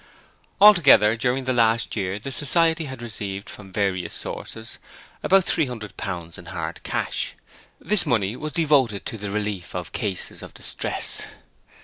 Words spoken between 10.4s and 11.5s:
of distress.